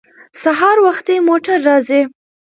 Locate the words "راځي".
1.69-2.01